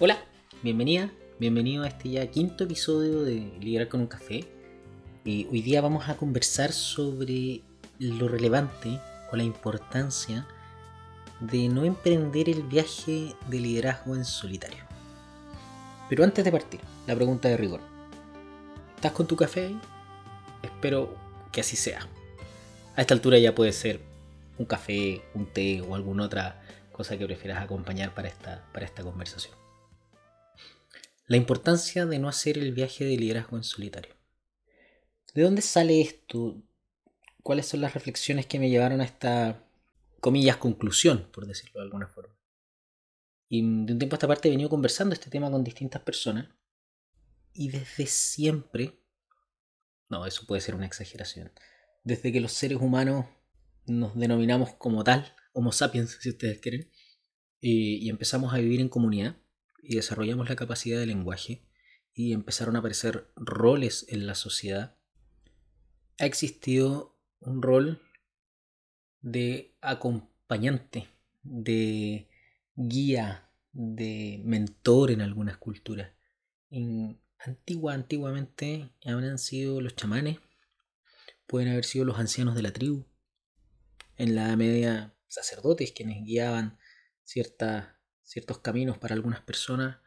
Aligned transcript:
Hola, 0.00 0.18
bienvenida, 0.64 1.08
bienvenido 1.38 1.84
a 1.84 1.86
este 1.86 2.08
ya 2.10 2.26
quinto 2.26 2.64
episodio 2.64 3.22
de 3.22 3.52
Liderar 3.60 3.86
con 3.86 4.00
un 4.00 4.08
café. 4.08 4.44
Y 5.24 5.46
hoy 5.46 5.62
día 5.62 5.80
vamos 5.80 6.08
a 6.08 6.16
conversar 6.16 6.72
sobre 6.72 7.60
lo 8.00 8.26
relevante 8.26 8.98
o 9.30 9.36
la 9.36 9.44
importancia 9.44 10.48
de 11.38 11.68
no 11.68 11.84
emprender 11.84 12.48
el 12.48 12.64
viaje 12.64 13.36
de 13.46 13.60
liderazgo 13.60 14.16
en 14.16 14.24
solitario. 14.24 14.82
Pero 16.08 16.24
antes 16.24 16.44
de 16.44 16.50
partir, 16.50 16.80
la 17.06 17.14
pregunta 17.14 17.48
de 17.48 17.56
rigor. 17.56 17.80
¿Estás 18.96 19.12
con 19.12 19.28
tu 19.28 19.36
café? 19.36 19.76
Espero 20.60 21.14
que 21.52 21.60
así 21.60 21.76
sea. 21.76 22.08
A 22.96 23.00
esta 23.00 23.14
altura 23.14 23.38
ya 23.38 23.54
puede 23.54 23.70
ser 23.70 24.00
un 24.58 24.66
café, 24.66 25.22
un 25.34 25.46
té 25.46 25.82
o 25.82 25.94
alguna 25.94 26.24
otra 26.24 26.60
cosa 26.90 27.16
que 27.16 27.26
prefieras 27.26 27.62
acompañar 27.62 28.12
para 28.12 28.26
esta, 28.26 28.64
para 28.72 28.86
esta 28.86 29.04
conversación. 29.04 29.63
La 31.26 31.38
importancia 31.38 32.04
de 32.04 32.18
no 32.18 32.28
hacer 32.28 32.58
el 32.58 32.72
viaje 32.72 33.04
de 33.04 33.16
liderazgo 33.16 33.56
en 33.56 33.64
solitario. 33.64 34.14
¿De 35.32 35.42
dónde 35.42 35.62
sale 35.62 36.02
esto? 36.02 36.62
¿Cuáles 37.42 37.66
son 37.66 37.80
las 37.80 37.94
reflexiones 37.94 38.46
que 38.46 38.58
me 38.58 38.68
llevaron 38.68 39.00
a 39.00 39.04
esta, 39.04 39.66
comillas, 40.20 40.58
conclusión, 40.58 41.30
por 41.32 41.46
decirlo 41.46 41.80
de 41.80 41.84
alguna 41.86 42.08
forma? 42.08 42.34
Y 43.48 43.62
de 43.62 43.92
un 43.92 43.98
tiempo 43.98 44.14
a 44.14 44.18
esta 44.18 44.28
parte 44.28 44.48
he 44.48 44.50
venido 44.50 44.68
conversando 44.68 45.14
este 45.14 45.30
tema 45.30 45.50
con 45.50 45.64
distintas 45.64 46.02
personas. 46.02 46.48
Y 47.54 47.70
desde 47.70 48.06
siempre, 48.06 49.00
no, 50.10 50.26
eso 50.26 50.44
puede 50.46 50.60
ser 50.60 50.74
una 50.74 50.86
exageración, 50.86 51.52
desde 52.02 52.32
que 52.32 52.40
los 52.40 52.52
seres 52.52 52.78
humanos 52.78 53.26
nos 53.86 54.14
denominamos 54.14 54.74
como 54.74 55.04
tal, 55.04 55.34
Homo 55.52 55.72
sapiens, 55.72 56.18
si 56.20 56.30
ustedes 56.30 56.58
quieren, 56.58 56.90
y 57.60 58.10
empezamos 58.10 58.52
a 58.52 58.58
vivir 58.58 58.80
en 58.80 58.88
comunidad, 58.88 59.36
y 59.84 59.96
desarrollamos 59.96 60.48
la 60.48 60.56
capacidad 60.56 60.98
de 60.98 61.06
lenguaje 61.06 61.62
y 62.12 62.32
empezaron 62.32 62.76
a 62.76 62.78
aparecer 62.78 63.30
roles 63.36 64.06
en 64.08 64.26
la 64.26 64.34
sociedad, 64.34 64.96
ha 66.18 66.26
existido 66.26 67.18
un 67.40 67.60
rol 67.60 68.00
de 69.20 69.76
acompañante, 69.80 71.08
de 71.42 72.28
guía, 72.76 73.50
de 73.72 74.40
mentor 74.44 75.10
en 75.10 75.20
algunas 75.20 75.56
culturas. 75.56 76.12
En 76.70 77.20
antigua, 77.38 77.94
antiguamente 77.94 78.90
habrán 79.04 79.38
sido 79.38 79.80
los 79.80 79.96
chamanes, 79.96 80.38
pueden 81.46 81.68
haber 81.68 81.84
sido 81.84 82.04
los 82.04 82.18
ancianos 82.18 82.54
de 82.54 82.62
la 82.62 82.72
tribu, 82.72 83.06
en 84.16 84.34
la 84.34 84.56
Media 84.56 85.14
sacerdotes 85.26 85.92
quienes 85.92 86.24
guiaban 86.24 86.78
ciertas 87.24 87.93
ciertos 88.24 88.58
caminos 88.58 88.98
para 88.98 89.14
algunas 89.14 89.40
personas. 89.40 89.98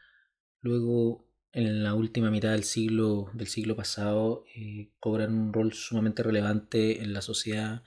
Luego, 0.62 1.30
en 1.54 1.84
la 1.84 1.94
última 1.94 2.30
mitad 2.30 2.52
del 2.52 2.66
siglo, 2.66 3.30
del 3.34 3.48
siglo 3.48 3.76
pasado, 3.76 4.44
eh, 4.56 4.92
cobran 5.00 5.34
un 5.34 5.54
rol 5.54 5.74
sumamente 5.74 6.24
relevante 6.24 7.02
en 7.02 7.14
la 7.14 7.22
sociedad 7.22 7.84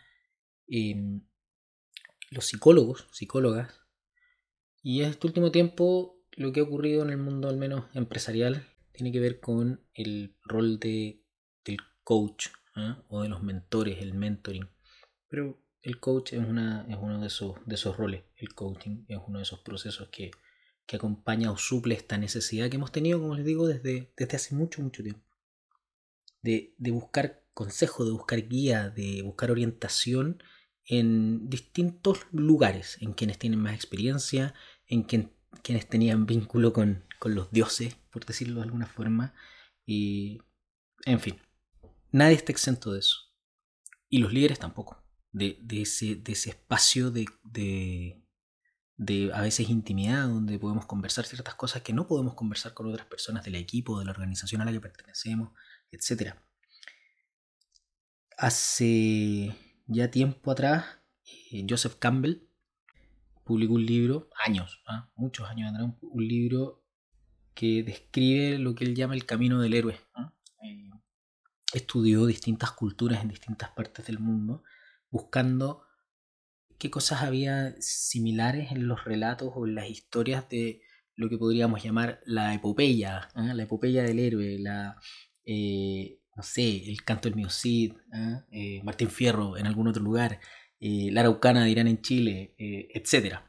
los 2.31 2.47
psicólogos, 2.47 3.09
psicólogas. 3.13 3.81
Y 4.83 5.03
en 5.03 5.11
este 5.11 5.27
último 5.27 5.51
tiempo, 5.51 6.25
lo 6.33 6.53
que 6.53 6.61
ha 6.61 6.63
ocurrido 6.63 7.03
en 7.03 7.11
el 7.11 7.19
mundo, 7.19 7.49
al 7.49 7.57
menos 7.57 7.85
empresarial, 7.95 8.67
tiene 8.93 9.13
que 9.13 9.21
ver 9.21 9.41
con 9.41 9.85
el 9.95 10.37
rol 10.45 10.79
de, 10.79 11.25
del 11.65 11.79
coach 12.05 12.47
¿ah? 12.77 13.03
o 13.09 13.23
de 13.23 13.29
los 13.29 13.43
mentores, 13.43 13.99
el 14.01 14.15
mentoring. 14.15 14.69
Pero 15.29 15.63
el 15.83 15.99
coach 15.99 16.35
es, 16.35 16.41
una, 16.41 16.87
es 16.89 16.97
uno 17.01 17.21
de 17.21 17.27
esos, 17.27 17.55
de 17.65 17.75
esos 17.75 17.97
roles, 17.97 18.23
el 18.37 18.55
coaching 18.55 19.05
es 19.09 19.19
uno 19.27 19.39
de 19.39 19.45
esos 19.45 19.61
procesos 19.61 20.09
que, 20.09 20.31
acompaña 20.93 21.53
o 21.53 21.57
suple 21.57 21.95
esta 21.95 22.19
necesidad 22.19 22.69
que 22.69 22.75
hemos 22.75 22.91
tenido, 22.91 23.21
como 23.21 23.37
les 23.37 23.45
digo, 23.45 23.69
desde, 23.69 24.13
desde 24.17 24.37
hace 24.37 24.57
mucho, 24.57 24.83
mucho 24.83 25.05
tiempo. 25.05 25.25
De, 26.43 26.75
buscar 26.79 27.45
consejo, 27.55 28.05
de 28.05 28.11
buscar 28.11 28.49
guía, 28.49 28.91
de 28.91 29.23
buscar 29.23 29.53
orientación 29.53 30.43
en 30.85 31.49
distintos 31.49 32.27
lugares, 32.33 32.99
en 33.01 33.13
quienes 33.13 33.39
tienen 33.39 33.61
más 33.61 33.77
experiencia, 33.77 34.53
en 34.89 35.05
quienes 35.05 35.89
tenían 35.89 36.27
vínculo 36.27 36.73
con, 36.73 37.05
con 37.21 37.37
los 37.37 37.53
dioses, 37.53 37.95
por 38.11 38.27
decirlo 38.27 38.57
de 38.57 38.65
alguna 38.65 38.87
forma, 38.87 39.33
y 39.87 40.43
en 41.05 41.21
fin, 41.21 41.41
nadie 42.11 42.35
está 42.35 42.51
exento 42.51 42.93
de 42.93 42.99
eso. 42.99 43.33
Y 44.09 44.19
los 44.19 44.33
líderes 44.33 44.59
tampoco 44.59 45.00
de, 45.33 45.59
ese, 45.71 46.23
espacio 46.27 47.11
de, 47.11 47.27
de, 48.97 49.33
a 49.33 49.41
veces 49.41 49.69
intimidad, 49.69 50.29
donde 50.29 50.59
podemos 50.59 50.87
conversar 50.87 51.25
ciertas 51.25 51.55
cosas 51.55 51.83
que 51.83 51.93
no 51.93 52.07
podemos 52.07 52.35
conversar 52.35 52.75
con 52.75 52.89
otras 52.89 53.07
personas 53.07 53.45
del 53.45 53.55
equipo, 53.55 53.99
de 53.99 54.05
la 54.05 54.11
organización 54.11 54.61
a 54.61 54.65
la 54.65 54.73
que 54.73 54.81
pertenecemos, 54.81 55.53
etc. 55.91 56.35
Hace 58.37 59.55
ya 59.87 60.11
tiempo 60.11 60.51
atrás, 60.51 60.85
eh, 61.53 61.67
Joseph 61.69 61.97
Campbell 61.99 62.49
publicó 63.45 63.75
un 63.75 63.87
libro, 63.87 64.29
años, 64.45 64.83
¿ah? 64.87 65.11
muchos 65.17 65.49
años 65.49 65.73
atrás, 65.73 65.91
un 66.01 66.29
libro 66.29 66.85
que 67.55 67.83
describe 67.83 68.59
lo 68.59 68.75
que 68.75 68.85
él 68.85 68.95
llama 68.95 69.15
el 69.15 69.27
camino 69.27 69.61
del 69.61 69.75
héroe. 69.75 70.01
¿ah? 70.15 70.33
Eh, 70.63 70.91
estudió 71.73 72.27
distintas 72.27 72.73
culturas 72.73 73.23
en 73.23 73.29
distintas 73.29 73.71
partes 73.71 74.07
del 74.07 74.19
mundo 74.19 74.63
buscando 75.11 75.83
qué 76.79 76.91
cosas 76.91 77.23
había 77.23 77.75
similares 77.79 78.73
en 78.73 78.89
los 78.89 79.05
relatos 79.05 79.53
o 79.55 79.67
en 79.67 79.75
las 79.75 79.89
historias 79.89 80.49
de 80.49 80.81
lo 81.15 81.29
que 81.29 81.37
podríamos 81.37 81.83
llamar 81.83 82.21
la 82.25 82.55
epopeya, 82.55 83.29
¿ah? 83.35 83.53
la 83.55 83.65
epopeya 83.65 84.03
del 84.03 84.19
héroe, 84.19 84.59
la, 84.59 84.97
eh, 85.45 86.21
no 86.35 86.43
sé, 86.43 86.91
el 86.91 87.05
canto 87.05 87.29
del 87.29 87.37
mío 87.37 87.51
Cid, 87.51 87.93
¿ah? 88.13 88.47
eh, 88.51 88.81
Martín 88.83 89.11
Fierro 89.11 89.59
en 89.59 89.67
algún 89.67 89.89
otro 89.89 90.03
lugar, 90.03 90.41
eh, 90.81 91.11
la 91.13 91.21
Araucana 91.21 91.65
de 91.65 91.71
Irán 91.71 91.89
en 91.89 92.01
Chile, 92.01 92.55
etc. 92.59 93.41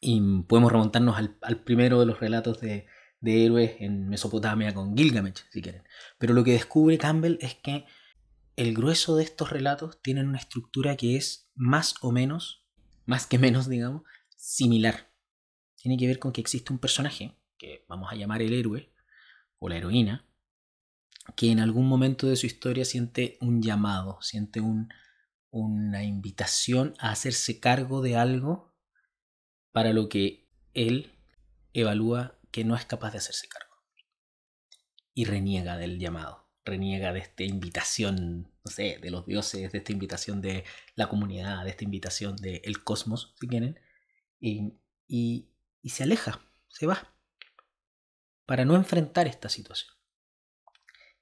Y 0.00 0.20
podemos 0.48 0.72
remontarnos 0.72 1.16
al, 1.16 1.60
primero 1.60 2.00
de 2.00 2.06
los 2.06 2.18
relatos 2.18 2.60
de, 2.60 2.86
de 3.20 3.44
héroes 3.44 3.76
en 3.78 4.08
Mesopotamia 4.08 4.74
con 4.74 4.96
Gilgamesh, 4.96 5.44
si 5.52 5.62
quieren. 5.62 5.84
Pero 6.18 6.34
lo 6.34 6.42
que 6.42 6.52
descubre 6.52 6.98
Campbell 6.98 7.38
es 7.40 7.54
que 7.54 7.86
el 8.56 8.74
grueso 8.74 9.16
de 9.16 9.24
estos 9.24 9.50
relatos 9.50 10.00
tienen 10.00 10.28
una 10.28 10.38
estructura 10.38 10.96
que 10.96 11.16
es 11.16 11.50
más 11.54 11.94
o 12.02 12.12
menos, 12.12 12.64
más 13.04 13.26
que 13.26 13.38
menos, 13.38 13.68
digamos, 13.68 14.02
similar. 14.36 15.12
Tiene 15.76 15.96
que 15.96 16.06
ver 16.06 16.18
con 16.18 16.32
que 16.32 16.40
existe 16.40 16.72
un 16.72 16.78
personaje, 16.78 17.36
que 17.58 17.84
vamos 17.88 18.10
a 18.12 18.16
llamar 18.16 18.42
el 18.42 18.52
héroe 18.52 18.92
o 19.58 19.68
la 19.68 19.76
heroína, 19.76 20.28
que 21.36 21.50
en 21.50 21.58
algún 21.58 21.88
momento 21.88 22.26
de 22.28 22.36
su 22.36 22.46
historia 22.46 22.84
siente 22.84 23.38
un 23.40 23.60
llamado, 23.62 24.18
siente 24.20 24.60
una 25.50 26.04
invitación 26.04 26.94
a 26.98 27.10
hacerse 27.10 27.60
cargo 27.60 28.02
de 28.02 28.16
algo 28.16 28.74
para 29.72 29.92
lo 29.92 30.08
que 30.08 30.48
él 30.74 31.18
evalúa 31.72 32.38
que 32.52 32.64
no 32.64 32.76
es 32.76 32.84
capaz 32.84 33.12
de 33.12 33.18
hacerse 33.18 33.48
cargo. 33.48 33.74
Y 35.12 35.24
reniega 35.24 35.76
del 35.76 35.98
llamado 35.98 36.43
reniega 36.64 37.12
de 37.12 37.20
esta 37.20 37.42
invitación, 37.42 38.50
no 38.64 38.70
sé, 38.70 38.98
de 39.00 39.10
los 39.10 39.26
dioses, 39.26 39.70
de 39.72 39.78
esta 39.78 39.92
invitación 39.92 40.40
de 40.40 40.64
la 40.94 41.08
comunidad, 41.08 41.64
de 41.64 41.70
esta 41.70 41.84
invitación 41.84 42.36
del 42.36 42.82
cosmos, 42.82 43.34
si 43.38 43.46
quieren, 43.48 43.78
y, 44.40 44.74
y, 45.06 45.48
se 45.90 46.04
aleja, 46.04 46.40
se 46.68 46.86
va, 46.86 47.14
para 48.46 48.64
no 48.64 48.74
enfrentar 48.74 49.26
esta 49.26 49.48
situación. 49.48 49.92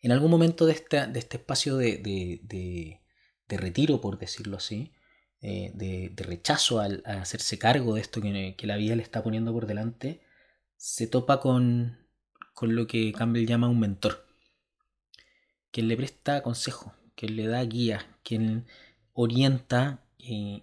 En 0.00 0.12
algún 0.12 0.30
momento 0.30 0.66
de, 0.66 0.74
de 0.90 1.18
este 1.18 1.36
espacio 1.36 1.76
de, 1.76 1.98
de, 1.98 3.00
de, 3.48 3.56
retiro, 3.56 4.00
por 4.00 4.18
decirlo 4.18 4.56
así, 4.56 4.92
eh, 5.40 5.72
de, 5.74 6.12
rechazo 6.16 6.80
al, 6.80 7.02
a 7.04 7.20
hacerse 7.20 7.58
cargo 7.58 7.94
de 7.94 8.00
esto 8.00 8.20
que, 8.20 8.54
que, 8.56 8.66
la 8.66 8.76
vida 8.76 8.96
le 8.96 9.02
está 9.02 9.22
poniendo 9.22 9.52
por 9.52 9.66
delante, 9.66 10.22
se 10.76 11.06
topa 11.06 11.38
con, 11.40 12.08
con 12.54 12.74
lo 12.74 12.86
que 12.86 13.12
Campbell 13.12 13.46
llama 13.46 13.68
un 13.68 13.78
mentor 13.78 14.31
quien 15.72 15.88
le 15.88 15.96
presta 15.96 16.42
consejo, 16.42 16.94
quien 17.16 17.36
le 17.36 17.46
da 17.48 17.64
guía, 17.64 18.06
quien 18.22 18.66
orienta 19.12 20.04
eh, 20.18 20.62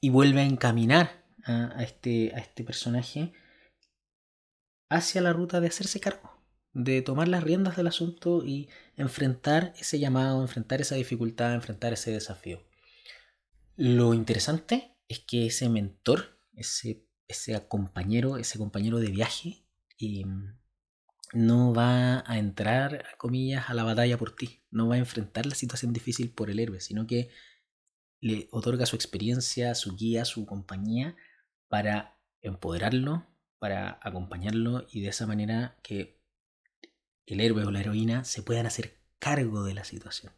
y 0.00 0.10
vuelve 0.10 0.40
a 0.40 0.44
encaminar 0.44 1.24
a, 1.44 1.82
este, 1.82 2.32
a 2.34 2.38
este 2.38 2.64
personaje 2.64 3.32
hacia 4.88 5.22
la 5.22 5.32
ruta 5.32 5.60
de 5.60 5.68
hacerse 5.68 6.00
cargo, 6.00 6.30
de 6.72 7.02
tomar 7.02 7.28
las 7.28 7.42
riendas 7.42 7.76
del 7.76 7.86
asunto 7.86 8.44
y 8.44 8.68
enfrentar 8.96 9.72
ese 9.78 9.98
llamado, 9.98 10.42
enfrentar 10.42 10.80
esa 10.80 10.96
dificultad, 10.96 11.54
enfrentar 11.54 11.92
ese 11.92 12.12
desafío. 12.12 12.62
Lo 13.76 14.14
interesante 14.14 14.96
es 15.08 15.20
que 15.20 15.46
ese 15.46 15.68
mentor, 15.68 16.38
ese, 16.52 17.06
ese 17.28 17.66
compañero, 17.66 18.36
ese 18.36 18.58
compañero 18.58 18.98
de 18.98 19.10
viaje, 19.10 19.64
em, 19.98 20.59
no 21.32 21.72
va 21.72 22.24
a 22.26 22.38
entrar, 22.38 23.04
comillas, 23.18 23.70
a 23.70 23.74
la 23.74 23.84
batalla 23.84 24.18
por 24.18 24.34
ti, 24.34 24.62
no 24.70 24.88
va 24.88 24.96
a 24.96 24.98
enfrentar 24.98 25.46
la 25.46 25.54
situación 25.54 25.92
difícil 25.92 26.30
por 26.30 26.50
el 26.50 26.58
héroe, 26.58 26.80
sino 26.80 27.06
que 27.06 27.30
le 28.20 28.48
otorga 28.50 28.86
su 28.86 28.96
experiencia, 28.96 29.74
su 29.74 29.96
guía, 29.96 30.24
su 30.24 30.44
compañía 30.46 31.16
para 31.68 32.18
empoderarlo, 32.42 33.26
para 33.58 33.98
acompañarlo 34.02 34.86
y 34.90 35.00
de 35.00 35.08
esa 35.08 35.26
manera 35.26 35.78
que 35.82 36.20
el 37.26 37.40
héroe 37.40 37.64
o 37.64 37.70
la 37.70 37.80
heroína 37.80 38.24
se 38.24 38.42
puedan 38.42 38.66
hacer 38.66 38.98
cargo 39.18 39.62
de 39.64 39.74
la 39.74 39.84
situación. 39.84 40.32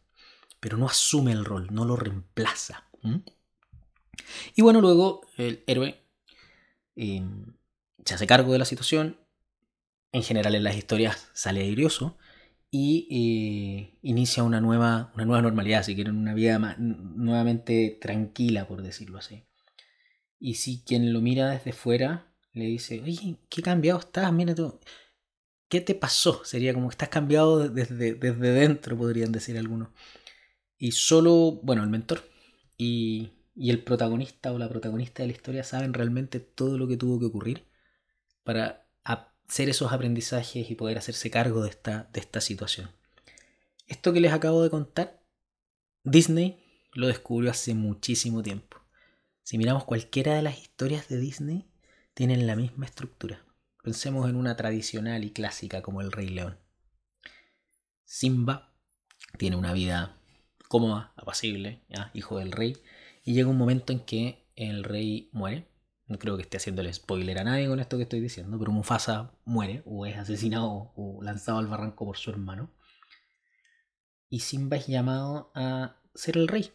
Pero 0.60 0.76
no 0.76 0.86
asume 0.86 1.32
el 1.32 1.44
rol, 1.44 1.68
no 1.70 1.84
lo 1.84 1.96
reemplaza. 1.96 2.88
Y 4.54 4.62
bueno, 4.62 4.80
luego 4.80 5.26
el 5.36 5.64
héroe 5.66 6.04
em, 6.94 7.56
se 8.04 8.14
hace 8.14 8.26
cargo 8.26 8.52
de 8.52 8.58
la 8.58 8.64
situación. 8.64 9.18
En 10.12 10.22
general 10.22 10.54
en 10.54 10.64
las 10.64 10.76
historias 10.76 11.30
sale 11.32 11.62
airioso 11.62 12.18
y 12.70 13.08
eh, 13.10 13.98
inicia 14.02 14.42
una 14.42 14.60
nueva, 14.60 15.10
una 15.14 15.24
nueva 15.24 15.42
normalidad, 15.42 15.82
si 15.82 15.94
quieren, 15.94 16.16
una 16.16 16.34
vida 16.34 16.58
nuevamente 16.78 17.98
tranquila, 18.00 18.66
por 18.66 18.82
decirlo 18.82 19.18
así. 19.18 19.44
Y 20.38 20.54
si 20.54 20.82
quien 20.82 21.12
lo 21.12 21.20
mira 21.20 21.50
desde 21.50 21.72
fuera 21.72 22.34
le 22.52 22.66
dice, 22.66 23.00
oye, 23.02 23.38
qué 23.48 23.62
cambiado 23.62 24.00
estás, 24.00 24.32
mira 24.32 24.54
tú, 24.54 24.80
¿qué 25.68 25.80
te 25.80 25.94
pasó? 25.94 26.44
Sería 26.44 26.74
como 26.74 26.88
que 26.88 26.94
estás 26.94 27.08
cambiado 27.08 27.68
desde, 27.68 28.14
desde 28.14 28.52
dentro, 28.52 28.96
podrían 28.96 29.32
decir 29.32 29.56
algunos. 29.56 29.88
Y 30.78 30.92
solo, 30.92 31.60
bueno, 31.62 31.82
el 31.82 31.90
mentor 31.90 32.22
y, 32.76 33.32
y 33.54 33.70
el 33.70 33.82
protagonista 33.84 34.52
o 34.52 34.58
la 34.58 34.68
protagonista 34.68 35.22
de 35.22 35.28
la 35.28 35.34
historia 35.34 35.64
saben 35.64 35.94
realmente 35.94 36.40
todo 36.40 36.78
lo 36.78 36.88
que 36.88 36.96
tuvo 36.96 37.18
que 37.18 37.26
ocurrir 37.26 37.64
para 38.44 38.81
hacer 39.52 39.68
esos 39.68 39.92
aprendizajes 39.92 40.70
y 40.70 40.74
poder 40.74 40.96
hacerse 40.96 41.30
cargo 41.30 41.62
de 41.62 41.68
esta, 41.68 42.08
de 42.14 42.20
esta 42.20 42.40
situación. 42.40 42.90
Esto 43.86 44.14
que 44.14 44.20
les 44.20 44.32
acabo 44.32 44.62
de 44.62 44.70
contar, 44.70 45.20
Disney 46.04 46.64
lo 46.94 47.06
descubrió 47.08 47.50
hace 47.50 47.74
muchísimo 47.74 48.42
tiempo. 48.42 48.78
Si 49.42 49.58
miramos 49.58 49.84
cualquiera 49.84 50.34
de 50.34 50.40
las 50.40 50.58
historias 50.58 51.06
de 51.10 51.18
Disney, 51.18 51.70
tienen 52.14 52.46
la 52.46 52.56
misma 52.56 52.86
estructura. 52.86 53.44
Pensemos 53.82 54.26
en 54.30 54.36
una 54.36 54.56
tradicional 54.56 55.22
y 55.22 55.32
clásica 55.32 55.82
como 55.82 56.00
el 56.00 56.12
Rey 56.12 56.30
León. 56.30 56.56
Simba 58.06 58.72
tiene 59.36 59.56
una 59.56 59.74
vida 59.74 60.16
cómoda, 60.66 61.12
apacible, 61.14 61.82
hijo 62.14 62.38
del 62.38 62.52
rey, 62.52 62.78
y 63.22 63.34
llega 63.34 63.50
un 63.50 63.58
momento 63.58 63.92
en 63.92 64.00
que 64.00 64.46
el 64.56 64.82
rey 64.82 65.28
muere. 65.30 65.68
No 66.06 66.18
creo 66.18 66.36
que 66.36 66.42
esté 66.42 66.56
haciéndole 66.56 66.92
spoiler 66.92 67.38
a 67.38 67.44
nadie 67.44 67.68
con 67.68 67.80
esto 67.80 67.96
que 67.96 68.02
estoy 68.02 68.20
diciendo, 68.20 68.58
pero 68.58 68.72
Mufasa 68.72 69.32
muere 69.44 69.82
o 69.86 70.04
es 70.06 70.16
asesinado 70.16 70.92
o 70.96 71.22
lanzado 71.22 71.58
al 71.58 71.68
barranco 71.68 72.04
por 72.04 72.16
su 72.16 72.30
hermano. 72.30 72.70
Y 74.28 74.40
Simba 74.40 74.76
es 74.76 74.86
llamado 74.86 75.52
a 75.54 75.96
ser 76.14 76.36
el 76.36 76.48
rey 76.48 76.72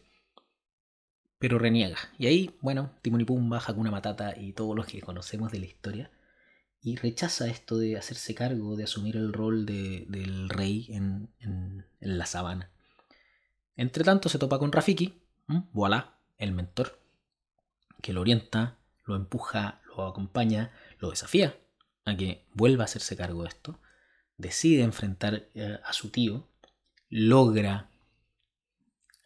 pero 1.38 1.58
reniega. 1.58 1.96
Y 2.18 2.26
ahí, 2.26 2.56
bueno, 2.60 2.90
Timon 3.02 3.20
y 3.20 3.24
Pumba, 3.24 3.62
Hakuna 3.64 3.90
Matata 3.90 4.36
y 4.36 4.52
todos 4.52 4.76
los 4.76 4.86
que 4.86 5.00
conocemos 5.00 5.52
de 5.52 5.60
la 5.60 5.66
historia, 5.66 6.10
y 6.80 6.96
rechaza 6.96 7.48
esto 7.48 7.78
de 7.78 7.96
hacerse 7.96 8.34
cargo, 8.34 8.76
de 8.76 8.84
asumir 8.84 9.16
el 9.16 9.32
rol 9.32 9.66
de, 9.66 10.06
del 10.08 10.48
rey 10.48 10.86
en, 10.90 11.30
en, 11.40 11.86
la 12.00 12.26
sabana. 12.26 12.70
Entre 13.76 14.04
tanto 14.04 14.28
se 14.28 14.38
topa 14.38 14.58
con 14.58 14.72
Rafiki, 14.72 15.20
voilà, 15.72 16.18
el 16.36 16.52
mentor, 16.52 17.00
que 18.02 18.12
lo 18.12 18.20
orienta, 18.20 18.77
lo 19.08 19.16
empuja, 19.16 19.80
lo 19.96 20.06
acompaña, 20.06 20.70
lo 20.98 21.10
desafía 21.10 21.58
a 22.04 22.16
que 22.16 22.46
vuelva 22.54 22.84
a 22.84 22.86
hacerse 22.86 23.16
cargo 23.16 23.42
de 23.42 23.48
esto, 23.48 23.80
decide 24.36 24.82
enfrentar 24.82 25.48
eh, 25.54 25.78
a 25.82 25.92
su 25.92 26.10
tío, 26.10 26.48
logra 27.08 27.90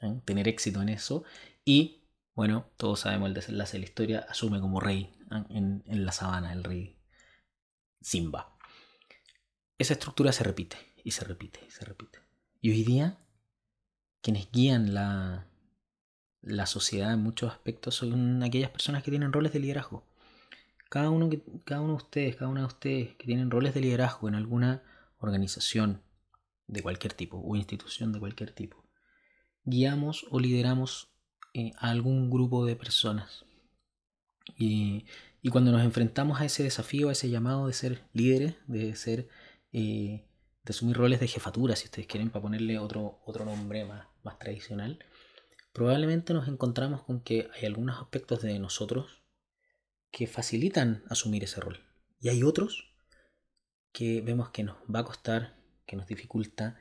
¿eh? 0.00 0.20
tener 0.24 0.48
éxito 0.48 0.80
en 0.80 0.88
eso 0.88 1.24
y 1.64 2.04
bueno, 2.34 2.70
todos 2.76 3.00
sabemos 3.00 3.28
el 3.28 3.34
desenlace 3.34 3.72
de 3.72 3.80
la 3.80 3.84
historia, 3.84 4.26
asume 4.28 4.60
como 4.60 4.80
rey 4.80 5.14
en, 5.50 5.82
la 5.86 6.12
sabana, 6.12 6.52
el 6.52 6.64
rey 6.64 6.98
Simba. 8.00 8.56
Esa 9.76 9.92
estructura 9.92 10.32
se 10.32 10.44
repite 10.44 10.76
y 11.04 11.10
se 11.10 11.24
repite 11.24 11.60
y 11.66 11.70
se 11.70 11.84
repite. 11.84 12.20
Y 12.60 12.70
hoy 12.70 12.84
día, 12.84 13.18
quienes 14.22 14.50
guían 14.50 14.94
la, 14.94 15.46
la 16.42 16.66
sociedad 16.66 17.12
en 17.12 17.22
muchos 17.22 17.52
aspectos 17.52 17.94
son 17.94 18.42
aquellas 18.42 18.70
personas 18.70 19.02
que 19.02 19.10
tienen 19.10 19.32
roles 19.32 19.52
de 19.52 19.60
liderazgo. 19.60 20.04
Cada 20.90 21.08
uno, 21.08 21.30
que, 21.30 21.42
cada 21.64 21.80
uno 21.80 21.92
de 21.92 21.96
ustedes, 21.96 22.36
cada 22.36 22.50
una 22.50 22.60
de 22.60 22.66
ustedes 22.66 23.14
que 23.14 23.24
tienen 23.24 23.50
roles 23.50 23.74
de 23.74 23.80
liderazgo 23.80 24.28
en 24.28 24.34
alguna 24.34 24.82
organización 25.18 26.02
de 26.66 26.82
cualquier 26.82 27.14
tipo 27.14 27.38
o 27.38 27.56
institución 27.56 28.12
de 28.12 28.20
cualquier 28.20 28.52
tipo, 28.52 28.84
guiamos 29.64 30.26
o 30.30 30.40
lideramos 30.40 31.08
eh, 31.54 31.72
a 31.78 31.90
algún 31.90 32.30
grupo 32.30 32.66
de 32.66 32.76
personas. 32.76 33.44
Y, 34.56 35.06
cuando 35.50 35.72
nos 35.72 35.82
enfrentamos 35.82 36.40
a 36.40 36.44
ese 36.44 36.62
desafío, 36.62 37.08
a 37.08 37.12
ese 37.12 37.28
llamado 37.28 37.66
de 37.66 37.72
ser 37.72 38.02
líderes, 38.12 38.54
de 38.66 38.94
ser 38.94 39.28
eh, 39.72 40.24
de 40.64 40.70
asumir 40.70 40.96
roles 40.96 41.20
de 41.20 41.28
jefatura, 41.28 41.74
si 41.74 41.86
ustedes 41.86 42.06
quieren, 42.06 42.30
para 42.30 42.42
ponerle 42.42 42.78
otro, 42.78 43.20
otro 43.24 43.44
nombre 43.44 43.84
más, 43.84 44.06
más 44.22 44.38
tradicional, 44.38 45.04
probablemente 45.72 46.34
nos 46.34 46.48
encontramos 46.48 47.02
con 47.02 47.20
que 47.20 47.48
hay 47.54 47.66
algunos 47.66 48.00
aspectos 48.00 48.42
de 48.42 48.58
nosotros 48.58 49.22
que 50.10 50.26
facilitan 50.26 51.04
asumir 51.08 51.44
ese 51.44 51.60
rol. 51.60 51.80
Y 52.20 52.28
hay 52.28 52.42
otros 52.42 52.94
que 53.92 54.20
vemos 54.20 54.50
que 54.50 54.62
nos 54.64 54.76
va 54.94 55.00
a 55.00 55.04
costar, 55.04 55.56
que 55.86 55.96
nos 55.96 56.06
dificulta 56.06 56.78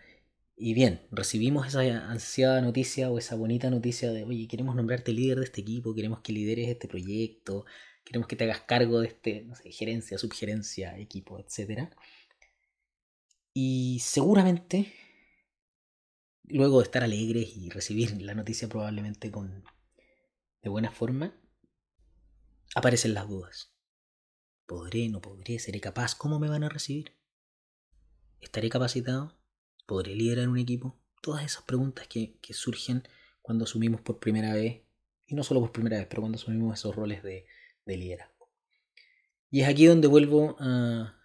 y 0.64 0.76
bien, 0.76 1.02
recibimos 1.10 1.66
esa 1.66 1.82
ansiada 2.12 2.62
noticia 2.62 3.10
o 3.10 3.18
esa 3.18 3.36
bonita 3.36 3.72
noticia 3.72 4.12
de, 4.12 4.24
oye, 4.26 4.48
queremos 4.48 4.76
nombrarte 4.76 5.12
líder 5.12 5.40
de 5.40 5.46
este 5.46 5.62
equipo, 5.62 5.96
queremos 5.96 6.20
que 6.20 6.34
lideres 6.34 6.70
este 6.70 6.88
proyecto, 6.88 7.66
queremos 8.04 8.28
que 8.28 8.36
te 8.36 8.44
hagas 8.44 8.62
cargo 8.62 9.00
de 9.00 9.08
este, 9.08 9.42
no 9.42 9.56
sé, 9.56 9.72
gerencia, 9.72 10.20
subgerencia, 10.20 11.00
equipo, 11.00 11.40
etc. 11.40 11.90
Y 13.56 14.02
seguramente, 14.02 14.94
luego 16.54 16.80
de 16.80 16.86
estar 16.86 17.04
alegres 17.04 17.56
y 17.56 17.70
recibir 17.70 18.22
la 18.22 18.34
noticia 18.34 18.68
probablemente 18.68 19.32
con 19.32 19.64
de 20.62 20.70
buena 20.70 20.92
forma, 20.92 21.36
aparecen 22.76 23.14
las 23.14 23.28
dudas. 23.28 23.74
¿Podré, 24.66 25.10
no 25.10 25.22
podré, 25.22 25.60
seré 25.60 25.82
capaz? 25.82 26.16
¿Cómo 26.16 26.40
me 26.40 26.50
van 26.50 26.64
a 26.64 26.70
recibir? 26.70 27.18
¿Estaré 28.40 28.70
capacitado? 28.70 29.38
¿Podré 29.86 30.16
liderar 30.16 30.48
un 30.48 30.58
equipo? 30.58 31.00
Todas 31.22 31.44
esas 31.44 31.64
preguntas 31.64 32.08
que, 32.08 32.40
surgen 32.52 33.04
cuando 33.42 33.66
asumimos 33.66 34.02
por 34.02 34.20
primera 34.20 34.54
vez, 34.54 34.84
y 35.28 35.36
no 35.36 35.44
solo 35.44 35.62
por 35.62 35.72
primera 35.72 35.98
vez, 35.98 36.08
pero 36.08 36.22
cuando 36.22 36.38
asumimos 36.38 36.80
esos 36.80 36.96
roles 36.96 37.24
de, 37.24 37.46
liderazgo. 37.86 38.50
Y 39.50 39.62
es 39.62 39.68
aquí 39.68 39.86
donde 39.86 40.08
vuelvo 40.08 40.56
a, 40.60 41.21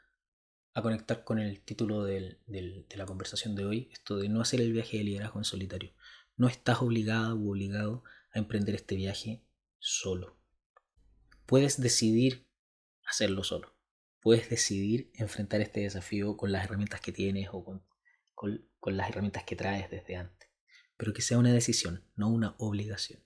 conectar 0.83 1.25
con 1.25 1.39
el 1.39 1.61
título 1.61 2.05
de 2.05 2.39
la 2.95 3.07
conversación 3.07 3.55
de 3.55 3.65
hoy, 3.65 3.89
esto 3.93 4.17
de 4.17 4.29
no 4.29 4.41
hacer 4.41 4.61
el 4.61 4.73
viaje 4.73 4.99
de 4.99 5.05
liderazgo 5.05 5.41
en 5.41 5.45
solitario. 5.45 5.93
No 6.37 6.49
estás 6.49 6.83
obligado 6.83 7.37
u 7.37 7.51
obligado 7.51 8.05
a 8.33 8.39
emprender 8.39 8.75
este 8.75 8.97
viaje 8.97 9.43
solo. 9.79 10.39
Puedes 11.47 11.81
decidir 11.81 12.47
hacerlo 13.05 13.45
solo. 13.45 13.75
Puedes 14.21 14.51
decidir 14.51 15.11
enfrentar 15.15 15.61
este 15.61 15.81
desafío 15.81 16.37
con 16.37 16.53
las 16.53 16.65
herramientas 16.65 17.01
que 17.01 17.13
tienes 17.13 17.49
o 17.53 17.65
con 17.65 17.83
con, 18.37 18.97
las 18.97 19.09
herramientas 19.09 19.43
que 19.43 19.57
traes 19.57 19.91
desde 19.91 20.15
antes, 20.15 20.49
pero 20.97 21.13
que 21.13 21.23
sea 21.23 21.39
una 21.39 21.53
decisión, 21.53 22.05
no 22.15 22.29
una 22.29 22.55
obligación. 22.59 23.21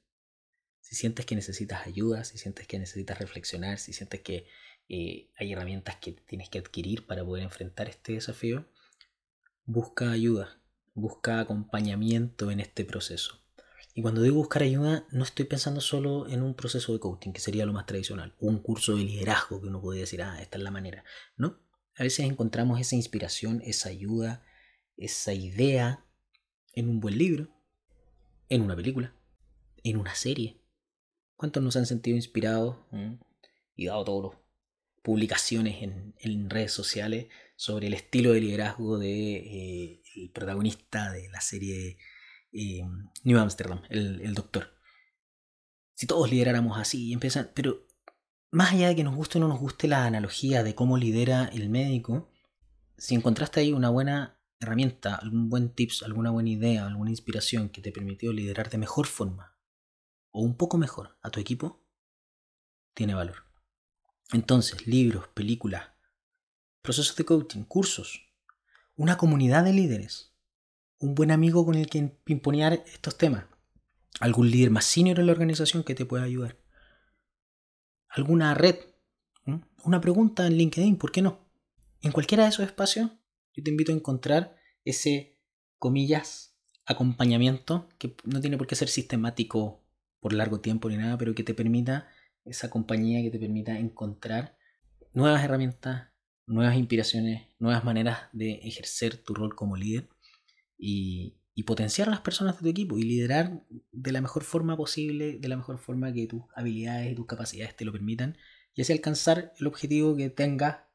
Si 0.80 0.94
sientes 0.94 1.26
que 1.26 1.34
necesitas 1.34 1.86
ayuda, 1.86 2.24
si 2.24 2.38
sientes 2.38 2.66
que 2.66 2.78
necesitas 2.78 3.18
reflexionar, 3.18 3.78
si 3.78 3.92
sientes 3.92 4.22
que 4.22 4.46
eh, 4.92 5.30
hay 5.38 5.52
herramientas 5.52 5.96
que 6.00 6.10
tienes 6.10 6.48
que 6.48 6.58
adquirir 6.58 7.06
para 7.06 7.24
poder 7.24 7.44
enfrentar 7.44 7.88
este 7.88 8.14
desafío, 8.14 8.66
busca 9.64 10.10
ayuda, 10.10 10.60
busca 10.94 11.38
acompañamiento 11.38 12.50
en 12.50 12.58
este 12.58 12.84
proceso. 12.84 13.40
Y 13.94 14.02
cuando 14.02 14.20
digo 14.20 14.34
buscar 14.34 14.64
ayuda, 14.64 15.06
no 15.12 15.22
estoy 15.22 15.44
pensando 15.44 15.80
solo 15.80 16.28
en 16.28 16.42
un 16.42 16.54
proceso 16.54 16.92
de 16.92 16.98
coaching, 16.98 17.30
que 17.30 17.38
sería 17.38 17.66
lo 17.66 17.72
más 17.72 17.86
tradicional, 17.86 18.34
un 18.40 18.58
curso 18.58 18.96
de 18.96 19.04
liderazgo 19.04 19.60
que 19.60 19.68
uno 19.68 19.80
podría 19.80 20.02
decir, 20.02 20.22
ah, 20.22 20.42
esta 20.42 20.58
es 20.58 20.64
la 20.64 20.72
manera. 20.72 21.04
No, 21.36 21.60
a 21.96 22.02
veces 22.02 22.26
encontramos 22.26 22.80
esa 22.80 22.96
inspiración, 22.96 23.62
esa 23.64 23.90
ayuda, 23.90 24.44
esa 24.96 25.32
idea 25.32 26.04
en 26.72 26.88
un 26.88 26.98
buen 26.98 27.16
libro, 27.16 27.48
en 28.48 28.62
una 28.62 28.74
película, 28.74 29.14
en 29.84 29.98
una 29.98 30.16
serie. 30.16 30.60
¿Cuántos 31.36 31.62
nos 31.62 31.76
han 31.76 31.86
sentido 31.86 32.16
inspirados 32.16 32.76
mm? 32.90 33.14
y 33.76 33.86
dado 33.86 34.04
todas 34.04 34.34
las 34.34 34.49
publicaciones 35.02 35.82
en, 35.82 36.50
redes 36.50 36.72
sociales 36.72 37.28
sobre 37.56 37.86
el 37.86 37.94
estilo 37.94 38.32
de 38.32 38.40
liderazgo 38.40 38.98
de 38.98 39.36
eh, 39.36 40.30
protagonista 40.34 41.12
de 41.12 41.28
la 41.30 41.40
serie 41.40 41.98
eh, 42.52 42.82
New 43.24 43.38
Amsterdam, 43.38 43.82
el, 43.88 44.20
el, 44.20 44.34
doctor? 44.34 44.74
Si 45.94 46.06
todos 46.06 46.30
lideráramos 46.30 46.78
así 46.78 47.08
y 47.08 47.12
empiezan, 47.12 47.50
pero 47.54 47.86
más 48.50 48.72
allá 48.72 48.88
de 48.88 48.96
que 48.96 49.04
nos 49.04 49.14
guste 49.14 49.38
o 49.38 49.40
no 49.40 49.48
nos 49.48 49.60
guste 49.60 49.88
la 49.88 50.04
analogía 50.06 50.62
de 50.62 50.74
cómo 50.74 50.98
lidera 50.98 51.50
el 51.52 51.68
médico, 51.68 52.30
si 52.96 53.14
encontraste 53.14 53.60
ahí 53.60 53.72
una 53.72 53.90
buena 53.90 54.40
herramienta, 54.60 55.14
algún 55.14 55.48
buen 55.48 55.74
tips, 55.74 56.02
alguna 56.02 56.30
buena 56.30 56.50
idea, 56.50 56.86
alguna 56.86 57.10
inspiración 57.10 57.70
que 57.70 57.80
te 57.80 57.92
permitió 57.92 58.32
liderar 58.32 58.68
de 58.70 58.78
mejor 58.78 59.06
forma 59.06 59.56
o 60.32 60.42
un 60.42 60.56
poco 60.56 60.78
mejor 60.78 61.18
a 61.22 61.30
tu 61.30 61.40
equipo, 61.40 61.82
tiene 62.94 63.14
valor. 63.14 63.49
Entonces, 64.32 64.86
libros, 64.86 65.28
películas, 65.28 65.88
procesos 66.82 67.16
de 67.16 67.24
coaching, 67.24 67.64
cursos, 67.64 68.32
una 68.96 69.16
comunidad 69.16 69.64
de 69.64 69.72
líderes, 69.72 70.32
un 70.98 71.14
buen 71.14 71.30
amigo 71.30 71.64
con 71.64 71.74
el 71.74 71.88
que 71.88 72.02
pimponear 72.24 72.84
estos 72.86 73.16
temas, 73.18 73.44
algún 74.20 74.50
líder 74.50 74.70
más 74.70 74.84
senior 74.84 75.18
en 75.18 75.26
la 75.26 75.32
organización 75.32 75.82
que 75.82 75.94
te 75.94 76.04
pueda 76.04 76.24
ayudar, 76.24 76.58
alguna 78.08 78.54
red, 78.54 78.76
una 79.84 80.00
pregunta 80.00 80.46
en 80.46 80.54
LinkedIn, 80.54 80.96
¿por 80.96 81.10
qué 81.10 81.22
no? 81.22 81.50
En 82.02 82.12
cualquiera 82.12 82.44
de 82.44 82.50
esos 82.50 82.66
espacios, 82.66 83.10
yo 83.54 83.62
te 83.62 83.70
invito 83.70 83.92
a 83.92 83.94
encontrar 83.94 84.56
ese, 84.84 85.38
comillas, 85.78 86.56
acompañamiento 86.86 87.88
que 87.98 88.16
no 88.24 88.40
tiene 88.40 88.58
por 88.58 88.66
qué 88.66 88.74
ser 88.74 88.88
sistemático 88.88 89.82
por 90.20 90.32
largo 90.32 90.60
tiempo 90.60 90.88
ni 90.88 90.96
nada, 90.96 91.16
pero 91.16 91.34
que 91.34 91.44
te 91.44 91.54
permita 91.54 92.08
esa 92.44 92.70
compañía 92.70 93.22
que 93.22 93.30
te 93.30 93.38
permita 93.38 93.78
encontrar 93.78 94.56
nuevas 95.12 95.44
herramientas, 95.44 96.08
nuevas 96.46 96.76
inspiraciones, 96.76 97.48
nuevas 97.58 97.84
maneras 97.84 98.20
de 98.32 98.54
ejercer 98.62 99.16
tu 99.16 99.34
rol 99.34 99.54
como 99.54 99.76
líder 99.76 100.08
y, 100.78 101.36
potenciar 101.66 102.08
a 102.08 102.12
las 102.12 102.22
personas 102.22 102.56
de 102.56 102.62
tu 102.62 102.68
equipo 102.68 102.96
y 102.96 103.02
liderar 103.02 103.62
de 103.92 104.12
la 104.12 104.22
mejor 104.22 104.44
forma 104.44 104.78
posible, 104.78 105.36
de 105.38 105.46
la 105.46 105.58
mejor 105.58 105.76
forma 105.76 106.10
que 106.10 106.26
tus 106.26 106.40
habilidades 106.54 107.12
y 107.12 107.14
tus 107.14 107.26
capacidades 107.26 107.76
te 107.76 107.84
lo 107.84 107.92
permitan 107.92 108.38
y 108.74 108.80
así 108.80 108.94
alcanzar 108.94 109.52
el 109.60 109.66
objetivo 109.66 110.16
que 110.16 110.30
tenga 110.30 110.88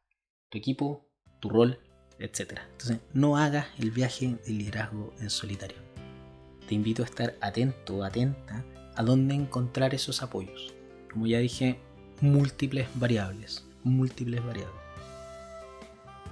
tu 0.50 0.58
equipo, 0.58 1.08
tu 1.40 1.50
rol, 1.50 1.80
etc. 2.18 2.62
Entonces, 2.72 2.98
no 3.14 3.38
hagas 3.38 3.68
el 3.78 3.92
viaje 3.92 4.40
del 4.48 4.58
liderazgo 4.58 5.14
en 5.20 5.30
solitario. 5.30 5.78
Te 6.68 6.74
invito 6.74 7.04
a 7.04 7.06
estar 7.06 7.36
atento, 7.42 8.04
atenta 8.04 8.66
a 8.96 9.04
dónde 9.04 9.36
encontrar 9.36 9.94
esos 9.94 10.24
apoyos 10.24 10.75
como 11.16 11.28
ya 11.28 11.40
dije, 11.40 11.80
múltiples 12.20 12.90
variables, 12.96 13.64
múltiples 13.86 14.46
variables. 14.46 14.76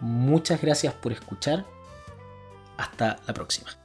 Muchas 0.02 0.62
gracias 0.62 0.94
por 0.94 1.14
escuchar. 1.14 1.66
Hasta 2.76 3.18
la 3.26 3.34
próxima. 3.34 3.83